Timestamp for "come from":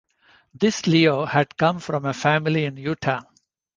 1.55-2.05